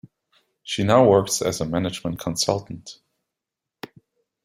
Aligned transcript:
She 0.63 0.83
now 0.83 1.05
works 1.07 1.43
as 1.43 1.61
a 1.61 1.65
management 1.65 2.17
consultant. 2.19 2.97